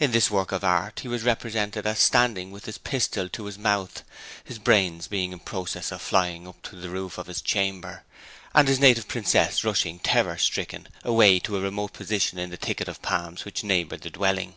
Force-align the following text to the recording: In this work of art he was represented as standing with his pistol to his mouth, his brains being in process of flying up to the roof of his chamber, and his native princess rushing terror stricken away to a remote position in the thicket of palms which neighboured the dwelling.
In 0.00 0.10
this 0.10 0.28
work 0.28 0.50
of 0.50 0.64
art 0.64 0.98
he 1.02 1.06
was 1.06 1.22
represented 1.22 1.86
as 1.86 2.00
standing 2.00 2.50
with 2.50 2.64
his 2.64 2.78
pistol 2.78 3.28
to 3.28 3.44
his 3.44 3.56
mouth, 3.56 4.02
his 4.42 4.58
brains 4.58 5.06
being 5.06 5.30
in 5.32 5.38
process 5.38 5.92
of 5.92 6.02
flying 6.02 6.48
up 6.48 6.60
to 6.62 6.74
the 6.74 6.88
roof 6.90 7.16
of 7.16 7.28
his 7.28 7.40
chamber, 7.40 8.02
and 8.56 8.66
his 8.66 8.80
native 8.80 9.06
princess 9.06 9.62
rushing 9.62 10.00
terror 10.00 10.36
stricken 10.36 10.88
away 11.04 11.38
to 11.38 11.56
a 11.56 11.60
remote 11.60 11.92
position 11.92 12.40
in 12.40 12.50
the 12.50 12.56
thicket 12.56 12.88
of 12.88 13.02
palms 13.02 13.44
which 13.44 13.62
neighboured 13.62 14.00
the 14.02 14.10
dwelling. 14.10 14.56